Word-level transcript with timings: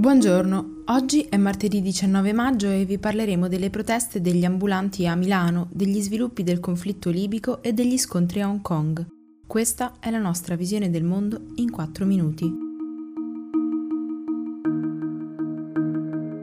Buongiorno, 0.00 0.84
oggi 0.84 1.22
è 1.22 1.36
martedì 1.36 1.82
19 1.82 2.32
maggio 2.32 2.70
e 2.70 2.84
vi 2.84 2.98
parleremo 2.98 3.48
delle 3.48 3.68
proteste 3.68 4.20
degli 4.20 4.44
ambulanti 4.44 5.08
a 5.08 5.16
Milano, 5.16 5.66
degli 5.72 6.00
sviluppi 6.00 6.44
del 6.44 6.60
conflitto 6.60 7.10
libico 7.10 7.64
e 7.64 7.72
degli 7.72 7.98
scontri 7.98 8.40
a 8.40 8.48
Hong 8.48 8.62
Kong. 8.62 9.04
Questa 9.44 9.94
è 9.98 10.12
la 10.12 10.20
nostra 10.20 10.54
visione 10.54 10.88
del 10.88 11.02
mondo 11.02 11.46
in 11.56 11.72
4 11.72 12.06
minuti. 12.06 12.48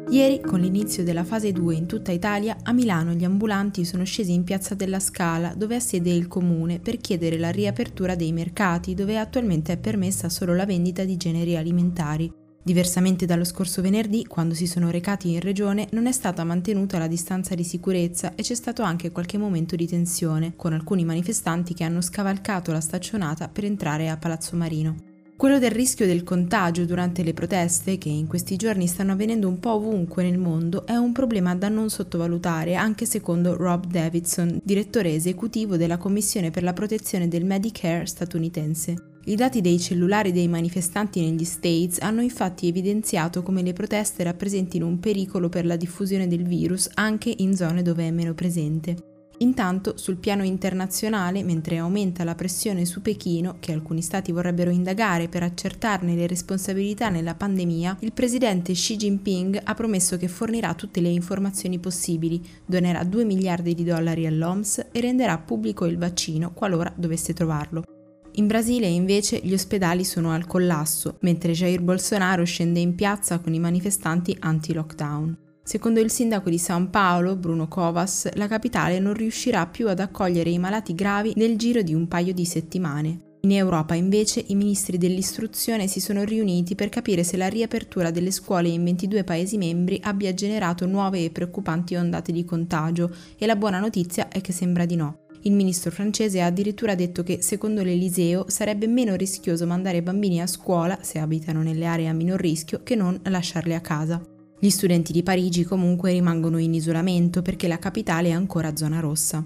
Ieri, 0.09 0.41
con 0.41 0.59
l'inizio 0.59 1.05
della 1.05 1.23
fase 1.23 1.53
2 1.53 1.75
in 1.75 1.85
tutta 1.85 2.11
Italia, 2.11 2.57
a 2.61 2.73
Milano 2.73 3.13
gli 3.13 3.23
ambulanti 3.23 3.85
sono 3.85 4.03
scesi 4.03 4.33
in 4.33 4.43
piazza 4.43 4.75
della 4.75 4.99
Scala, 4.99 5.53
dove 5.55 5.77
ha 5.77 5.79
sede 5.79 6.11
il 6.11 6.27
comune, 6.27 6.81
per 6.81 6.97
chiedere 6.97 7.37
la 7.37 7.51
riapertura 7.51 8.15
dei 8.15 8.33
mercati, 8.33 8.93
dove 8.93 9.17
attualmente 9.17 9.71
è 9.71 9.77
permessa 9.77 10.27
solo 10.27 10.53
la 10.53 10.65
vendita 10.65 11.05
di 11.05 11.15
generi 11.15 11.55
alimentari. 11.55 12.43
Diversamente 12.65 13.27
dallo 13.27 13.43
scorso 13.43 13.83
venerdì, 13.83 14.25
quando 14.25 14.55
si 14.55 14.65
sono 14.65 14.89
recati 14.89 15.31
in 15.31 15.39
regione, 15.39 15.87
non 15.91 16.07
è 16.07 16.11
stata 16.11 16.43
mantenuta 16.43 16.97
la 16.97 17.05
distanza 17.05 17.53
di 17.53 17.63
sicurezza 17.63 18.33
e 18.33 18.41
c'è 18.41 18.55
stato 18.55 18.81
anche 18.81 19.11
qualche 19.11 19.37
momento 19.37 19.75
di 19.75 19.85
tensione, 19.85 20.53
con 20.55 20.73
alcuni 20.73 21.05
manifestanti 21.05 21.75
che 21.75 21.83
hanno 21.83 22.01
scavalcato 22.01 22.71
la 22.71 22.81
staccionata 22.81 23.49
per 23.49 23.65
entrare 23.65 24.09
a 24.09 24.17
Palazzo 24.17 24.55
Marino. 24.55 24.95
Quello 25.37 25.59
del 25.59 25.69
rischio 25.69 26.07
del 26.07 26.23
contagio 26.23 26.85
durante 26.85 27.21
le 27.21 27.33
proteste, 27.33 27.99
che 27.99 28.09
in 28.09 28.25
questi 28.25 28.55
giorni 28.55 28.87
stanno 28.87 29.11
avvenendo 29.11 29.47
un 29.47 29.59
po' 29.59 29.73
ovunque 29.73 30.23
nel 30.23 30.39
mondo, 30.39 30.87
è 30.87 30.95
un 30.95 31.11
problema 31.11 31.53
da 31.53 31.69
non 31.69 31.91
sottovalutare 31.91 32.73
anche 32.73 33.05
secondo 33.05 33.55
Rob 33.55 33.85
Davidson, 33.85 34.59
direttore 34.63 35.13
esecutivo 35.13 35.77
della 35.77 35.97
Commissione 35.97 36.49
per 36.49 36.63
la 36.63 36.73
protezione 36.73 37.27
del 37.27 37.45
Medicare 37.45 38.07
statunitense. 38.07 39.13
I 39.27 39.35
dati 39.35 39.59
dei 39.59 39.79
cellulari 39.79 40.31
dei 40.31 40.47
manifestanti 40.47 41.19
negli 41.19 41.45
States 41.45 41.97
hanno 41.99 42.21
infatti 42.21 42.67
evidenziato 42.67 43.41
come 43.41 43.63
le 43.63 43.73
proteste 43.73 44.21
rappresentino 44.21 44.85
un 44.85 44.99
pericolo 44.99 45.49
per 45.49 45.65
la 45.65 45.75
diffusione 45.75 46.27
del 46.27 46.43
virus 46.43 46.87
anche 46.93 47.33
in 47.35 47.55
zone 47.55 47.81
dove 47.81 48.07
è 48.07 48.11
meno 48.11 48.35
presente. 48.35 49.13
Intanto, 49.39 49.97
sul 49.97 50.17
piano 50.17 50.43
internazionale, 50.43 51.43
mentre 51.43 51.77
aumenta 51.77 52.23
la 52.23 52.35
pressione 52.35 52.85
su 52.85 53.01
Pechino, 53.01 53.57
che 53.59 53.73
alcuni 53.73 54.03
stati 54.03 54.31
vorrebbero 54.31 54.69
indagare 54.69 55.27
per 55.27 55.41
accertarne 55.41 56.15
le 56.15 56.27
responsabilità 56.27 57.09
nella 57.09 57.33
pandemia, 57.33 57.97
il 58.01 58.13
presidente 58.13 58.73
Xi 58.73 58.95
Jinping 58.95 59.59
ha 59.63 59.73
promesso 59.73 60.17
che 60.17 60.27
fornirà 60.27 60.75
tutte 60.75 61.01
le 61.01 61.09
informazioni 61.09 61.79
possibili, 61.79 62.41
donerà 62.63 63.03
2 63.03 63.25
miliardi 63.25 63.73
di 63.73 63.83
dollari 63.83 64.27
all'OMS 64.27 64.85
e 64.91 65.01
renderà 65.01 65.37
pubblico 65.39 65.85
il 65.85 65.97
vaccino 65.97 66.53
qualora 66.53 66.93
dovesse 66.95 67.33
trovarlo. 67.33 67.94
In 68.37 68.47
Brasile 68.47 68.87
invece 68.87 69.39
gli 69.41 69.53
ospedali 69.53 70.03
sono 70.03 70.31
al 70.31 70.45
collasso, 70.45 71.17
mentre 71.21 71.53
Jair 71.53 71.81
Bolsonaro 71.81 72.43
scende 72.43 72.81
in 72.81 72.93
piazza 72.93 73.39
con 73.39 73.53
i 73.53 73.59
manifestanti 73.59 74.35
anti-lockdown. 74.37 75.37
Secondo 75.63 76.01
il 76.01 76.11
sindaco 76.11 76.49
di 76.49 76.57
San 76.57 76.89
Paolo, 76.89 77.37
Bruno 77.37 77.69
Covas, 77.69 78.29
la 78.33 78.47
capitale 78.47 78.99
non 78.99 79.13
riuscirà 79.13 79.65
più 79.67 79.87
ad 79.87 79.99
accogliere 79.99 80.49
i 80.49 80.59
malati 80.59 80.93
gravi 80.93 81.31
nel 81.37 81.57
giro 81.57 81.81
di 81.81 81.93
un 81.93 82.09
paio 82.09 82.33
di 82.33 82.45
settimane. 82.45 83.19
In 83.45 83.51
Europa 83.51 83.95
invece 83.95 84.43
i 84.47 84.55
ministri 84.55 84.97
dell'istruzione 84.97 85.87
si 85.87 86.01
sono 86.01 86.23
riuniti 86.23 86.75
per 86.75 86.89
capire 86.89 87.23
se 87.23 87.37
la 87.37 87.47
riapertura 87.47 88.11
delle 88.11 88.31
scuole 88.31 88.67
in 88.67 88.83
22 88.83 89.23
Paesi 89.23 89.57
membri 89.57 89.99
abbia 90.03 90.33
generato 90.33 90.85
nuove 90.85 91.23
e 91.23 91.29
preoccupanti 91.29 91.95
ondate 91.95 92.31
di 92.31 92.43
contagio 92.43 93.15
e 93.37 93.45
la 93.45 93.55
buona 93.55 93.79
notizia 93.79 94.27
è 94.27 94.41
che 94.41 94.51
sembra 94.51 94.85
di 94.85 94.95
no. 94.95 95.24
Il 95.47 95.53
ministro 95.53 95.91
francese 95.91 96.41
ha 96.41 96.47
addirittura 96.47 96.95
detto 96.95 97.21
che, 97.21 97.43
secondo 97.43 97.83
l'Eliseo, 97.83 98.45
sarebbe 98.47 98.87
meno 98.87 99.13
rischioso 99.13 99.67
mandare 99.67 100.01
bambini 100.01 100.41
a 100.41 100.47
scuola, 100.47 100.97
se 101.03 101.19
abitano 101.19 101.61
nelle 101.61 101.85
aree 101.85 102.07
a 102.07 102.13
minor 102.13 102.39
rischio, 102.39 102.81
che 102.81 102.95
non 102.95 103.19
lasciarli 103.21 103.75
a 103.75 103.79
casa. 103.79 104.19
Gli 104.59 104.69
studenti 104.71 105.11
di 105.11 105.21
Parigi 105.21 105.63
comunque 105.63 106.11
rimangono 106.11 106.57
in 106.57 106.73
isolamento 106.73 107.43
perché 107.43 107.67
la 107.67 107.77
capitale 107.77 108.29
è 108.29 108.31
ancora 108.31 108.75
zona 108.75 108.99
rossa. 108.99 109.45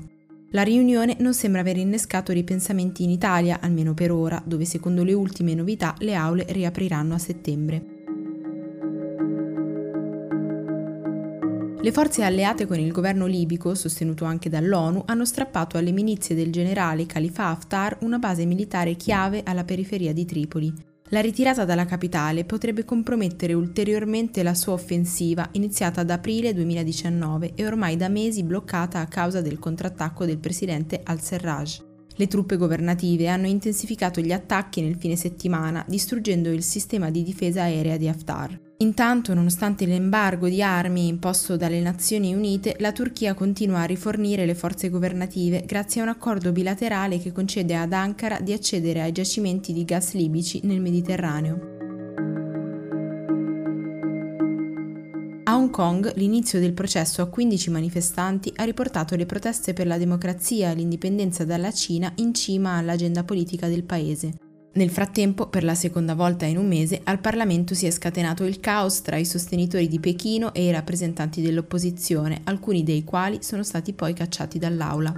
La 0.52 0.62
riunione 0.62 1.18
non 1.20 1.34
sembra 1.34 1.60
aver 1.60 1.76
innescato 1.76 2.32
ripensamenti 2.32 3.04
in 3.04 3.10
Italia, 3.10 3.60
almeno 3.60 3.94
per 3.94 4.14
ora, 4.14 4.42
dove 4.46 4.64
secondo 4.64 5.04
le 5.04 5.12
ultime 5.12 5.54
novità 5.54 5.96
le 6.00 6.16
aule 6.16 6.46
riapriranno 6.48 7.14
a 7.14 7.20
settembre. 7.20 7.99
Le 11.82 11.94
forze 11.94 12.24
alleate 12.24 12.68
con 12.68 12.78
il 12.78 12.92
governo 12.92 13.26
libico, 13.26 13.74
sostenuto 13.74 14.26
anche 14.26 14.50
dall'ONU, 14.50 15.04
hanno 15.06 15.24
strappato 15.24 15.78
alle 15.78 15.94
milizie 15.94 16.36
del 16.36 16.52
generale 16.52 17.06
Khalifa 17.06 17.46
Haftar 17.46 18.00
una 18.02 18.20
base 18.20 18.44
militare 18.44 18.96
chiave 18.96 19.44
alla 19.46 19.64
periferia 19.64 20.12
di 20.12 20.26
Tripoli. 20.26 20.74
La 21.12 21.22
ritirata 21.22 21.64
dalla 21.64 21.86
capitale 21.86 22.44
potrebbe 22.44 22.84
compromettere 22.84 23.54
ulteriormente 23.54 24.44
la 24.44 24.56
sua 24.56 24.74
offensiva 24.74 25.48
iniziata 25.54 26.02
ad 26.02 26.10
aprile 26.10 26.54
2019 26.54 27.54
e 27.56 27.66
ormai 27.66 27.96
da 27.96 28.10
mesi 28.10 28.44
bloccata 28.44 29.00
a 29.00 29.08
causa 29.08 29.40
del 29.40 29.58
contrattacco 29.58 30.26
del 30.26 30.38
presidente 30.38 31.00
al-Serraj. 31.02 31.82
Le 32.14 32.28
truppe 32.28 32.58
governative 32.58 33.30
hanno 33.30 33.48
intensificato 33.48 34.20
gli 34.20 34.34
attacchi 34.34 34.82
nel 34.82 34.98
fine 34.98 35.16
settimana, 35.16 35.86
distruggendo 35.88 36.52
il 36.52 36.62
sistema 36.62 37.10
di 37.10 37.24
difesa 37.24 37.62
aerea 37.62 37.96
di 37.96 38.10
Haftar. 38.10 38.68
Intanto, 38.82 39.34
nonostante 39.34 39.86
l'embargo 39.86 40.48
di 40.48 40.64
armi 40.64 41.08
imposto 41.08 41.58
dalle 41.58 41.82
Nazioni 41.82 42.34
Unite, 42.34 42.78
la 42.80 42.94
Turchia 42.94 43.34
continua 43.34 43.82
a 43.82 43.86
rifornire 43.86 44.46
le 44.46 44.56
forze 44.56 44.90
governative 44.90 45.64
grazie 45.66 46.00
a 46.00 46.06
un 46.06 46.10
accordo 46.12 46.54
bilaterale 46.54 47.20
che 47.20 47.34
concede 47.34 47.76
ad 47.76 47.92
Ankara 47.92 48.40
di 48.40 48.54
accedere 48.54 49.02
ai 49.02 49.12
giacimenti 49.12 49.74
di 49.74 49.84
gas 49.84 50.14
libici 50.14 50.62
nel 50.64 50.80
Mediterraneo. 50.80 51.60
A 55.44 55.58
Hong 55.58 55.72
Kong 55.72 56.14
l'inizio 56.16 56.62
del 56.62 56.72
processo 56.72 57.22
a 57.22 57.28
15 57.28 57.70
manifestanti 57.72 58.54
ha 58.56 58.64
riportato 58.64 59.18
le 59.18 59.26
proteste 59.26 59.74
per 59.74 59.88
la 59.88 59.98
democrazia 59.98 60.72
e 60.72 60.76
l'indipendenza 60.76 61.44
dalla 61.44 61.74
Cina 61.74 62.14
in 62.16 62.34
cima 62.34 62.78
all'agenda 62.78 63.26
politica 63.26 63.68
del 63.68 63.84
paese. 63.84 64.49
Nel 64.80 64.92
frattempo, 64.92 65.48
per 65.48 65.66
la 65.66 65.76
seconda 65.76 66.16
volta 66.16 66.46
in 66.46 66.58
un 66.58 66.66
mese, 66.66 67.02
al 67.04 67.20
Parlamento 67.20 67.76
si 67.76 67.86
è 67.86 67.92
scatenato 67.92 68.46
il 68.46 68.62
caos 68.62 69.02
tra 69.02 69.18
i 69.18 69.26
sostenitori 69.26 69.90
di 69.90 70.00
Pechino 70.00 70.54
e 70.54 70.64
i 70.64 70.72
rappresentanti 70.72 71.42
dell'opposizione, 71.42 72.40
alcuni 72.46 72.84
dei 72.84 73.04
quali 73.04 73.40
sono 73.42 73.62
stati 73.64 73.92
poi 73.92 74.14
cacciati 74.14 74.58
dall'aula. 74.58 75.14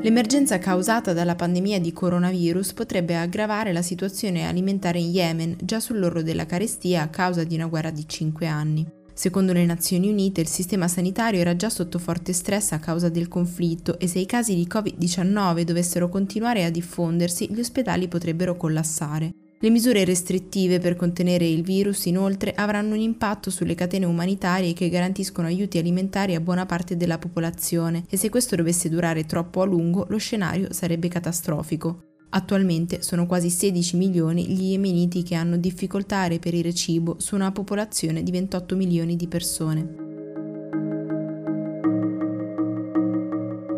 L'emergenza 0.00 0.58
causata 0.58 1.12
dalla 1.12 1.34
pandemia 1.34 1.78
di 1.80 1.92
coronavirus 1.92 2.72
potrebbe 2.72 3.14
aggravare 3.14 3.74
la 3.74 3.82
situazione 3.82 4.48
alimentare 4.48 5.00
in 5.00 5.10
Yemen, 5.10 5.56
già 5.60 5.80
sull'orlo 5.80 6.22
della 6.22 6.46
carestia 6.46 7.02
a 7.02 7.08
causa 7.08 7.44
di 7.44 7.56
una 7.56 7.66
guerra 7.66 7.90
di 7.90 8.08
5 8.08 8.46
anni. 8.46 9.00
Secondo 9.14 9.52
le 9.52 9.64
Nazioni 9.66 10.08
Unite 10.08 10.40
il 10.40 10.48
sistema 10.48 10.88
sanitario 10.88 11.40
era 11.40 11.54
già 11.54 11.68
sotto 11.68 11.98
forte 11.98 12.32
stress 12.32 12.72
a 12.72 12.78
causa 12.78 13.08
del 13.08 13.28
conflitto 13.28 13.98
e 13.98 14.06
se 14.06 14.18
i 14.18 14.26
casi 14.26 14.54
di 14.54 14.66
Covid-19 14.68 15.62
dovessero 15.62 16.08
continuare 16.08 16.64
a 16.64 16.70
diffondersi, 16.70 17.52
gli 17.52 17.60
ospedali 17.60 18.08
potrebbero 18.08 18.56
collassare. 18.56 19.32
Le 19.62 19.70
misure 19.70 20.04
restrittive 20.04 20.80
per 20.80 20.96
contenere 20.96 21.46
il 21.46 21.62
virus 21.62 22.06
inoltre 22.06 22.52
avranno 22.52 22.94
un 22.94 23.00
impatto 23.00 23.48
sulle 23.48 23.76
catene 23.76 24.06
umanitarie 24.06 24.72
che 24.72 24.88
garantiscono 24.88 25.46
aiuti 25.46 25.78
alimentari 25.78 26.34
a 26.34 26.40
buona 26.40 26.66
parte 26.66 26.96
della 26.96 27.18
popolazione 27.18 28.04
e 28.08 28.16
se 28.16 28.28
questo 28.28 28.56
dovesse 28.56 28.88
durare 28.88 29.24
troppo 29.24 29.62
a 29.62 29.64
lungo 29.64 30.06
lo 30.08 30.18
scenario 30.18 30.72
sarebbe 30.72 31.06
catastrofico. 31.06 32.11
Attualmente 32.34 33.02
sono 33.02 33.26
quasi 33.26 33.50
16 33.50 33.96
milioni 33.96 34.46
gli 34.46 34.70
yemeniti 34.70 35.22
che 35.22 35.34
hanno 35.34 35.58
difficoltà 35.58 36.20
a 36.20 36.28
reperire 36.28 36.72
cibo 36.72 37.16
su 37.18 37.34
una 37.34 37.52
popolazione 37.52 38.22
di 38.22 38.30
28 38.30 38.74
milioni 38.74 39.16
di 39.16 39.26
persone. 39.28 39.96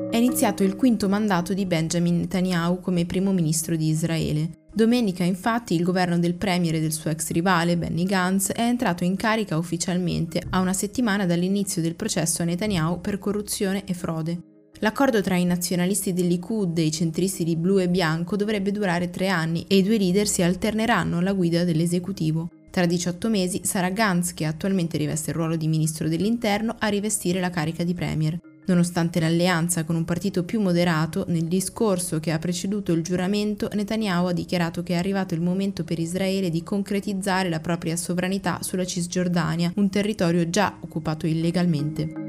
È 0.09 0.17
iniziato 0.17 0.63
il 0.63 0.77
quinto 0.77 1.09
mandato 1.09 1.53
di 1.53 1.67
Benjamin 1.67 2.19
Netanyahu 2.19 2.79
come 2.79 3.05
primo 3.07 3.33
ministro 3.33 3.75
di 3.75 3.89
Israele. 3.89 4.51
Domenica 4.73 5.25
infatti 5.25 5.75
il 5.75 5.83
governo 5.83 6.21
del 6.21 6.35
premier 6.35 6.77
e 6.77 6.81
del 6.81 6.93
suo 6.93 7.11
ex 7.11 7.31
rivale 7.31 7.77
Benny 7.77 8.05
Gantz 8.05 8.53
è 8.53 8.63
entrato 8.63 9.03
in 9.03 9.17
carica 9.17 9.59
ufficialmente 9.59 10.41
a 10.51 10.61
una 10.61 10.73
settimana 10.73 11.27
dall'inizio 11.27 11.83
del 11.83 11.97
processo 11.97 12.43
a 12.43 12.45
Netanyahu 12.45 13.01
per 13.01 13.19
corruzione 13.19 13.85
e 13.85 13.95
frode. 13.95 14.54
L'accordo 14.81 15.23
tra 15.23 15.37
i 15.37 15.45
nazionalisti 15.45 16.13
del 16.13 16.27
Likud 16.27 16.77
e 16.79 16.83
i 16.83 16.91
centristi 16.91 17.45
di 17.45 17.57
blu 17.57 17.79
e 17.79 17.89
bianco 17.89 18.37
dovrebbe 18.37 18.73
durare 18.73 19.09
tre 19.09 19.29
anni 19.29 19.65
e 19.69 19.77
i 19.77 19.83
due 19.83 19.99
leader 19.99 20.27
si 20.27 20.43
alterneranno 20.43 21.19
alla 21.19 21.33
guida 21.33 21.65
dell'esecutivo. 21.65 22.51
Tra 22.71 22.87
18 22.87 23.29
mesi 23.29 23.61
sarà 23.63 23.91
Gantz, 23.91 24.35
che 24.35 24.45
attualmente 24.45 24.99
riveste 24.99 25.31
il 25.31 25.37
ruolo 25.37 25.55
di 25.55 25.69
ministro 25.69 26.09
dell'interno, 26.09 26.75
a 26.79 26.89
rivestire 26.89 27.39
la 27.39 27.51
carica 27.51 27.85
di 27.85 27.95
premier. 27.95 28.37
Nonostante 28.67 29.21
l'alleanza 29.21 29.85
con 29.85 29.95
un 29.95 30.05
partito 30.05 30.43
più 30.43 30.61
moderato, 30.61 31.25
nel 31.29 31.45
discorso 31.45 32.19
che 32.19 32.33
ha 32.33 32.39
preceduto 32.41 32.93
il 32.93 33.03
giuramento, 33.03 33.69
Netanyahu 33.73 34.27
ha 34.27 34.33
dichiarato 34.33 34.83
che 34.83 34.95
è 34.95 34.97
arrivato 34.97 35.35
il 35.35 35.41
momento 35.41 35.85
per 35.85 36.01
Israele 36.01 36.51
di 36.51 36.65
concretizzare 36.65 37.49
la 37.49 37.61
propria 37.61 37.95
sovranità 37.95 38.59
sulla 38.63 38.85
Cisgiordania, 38.85 39.73
un 39.77 39.89
territorio 39.89 40.51
già 40.51 40.77
occupato 40.81 41.27
illegalmente. 41.27 42.24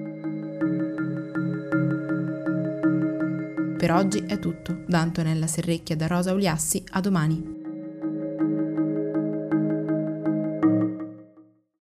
Per 3.85 3.93
oggi 3.93 4.23
è 4.25 4.39
tutto. 4.39 4.81
Da 4.87 5.01
Antonella 5.01 5.45
Serrecchia 5.45 5.95
da 5.95 6.07
Rosa 6.07 6.33
Uliassi, 6.33 6.83
a 6.93 7.01
domani. 7.01 7.54